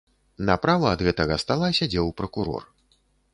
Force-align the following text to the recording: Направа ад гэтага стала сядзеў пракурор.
Направа 0.49 0.87
ад 0.97 1.03
гэтага 1.07 1.37
стала 1.43 1.69
сядзеў 1.81 2.11
пракурор. 2.23 2.63